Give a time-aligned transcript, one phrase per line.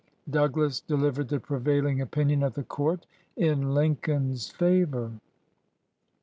[0.25, 3.05] 153) Doug las delivered the prevailing opinion of the court
[3.37, 5.11] in Lincoln's favor.